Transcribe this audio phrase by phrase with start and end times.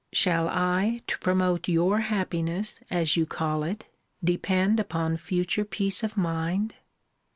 [0.11, 3.85] Shall I, to promote your happiness, as you call it,
[4.23, 6.73] depend upon future peace of mind?